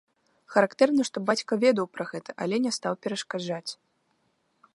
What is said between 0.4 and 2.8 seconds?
Характэрна, што бацька ведаў пра гэта, але не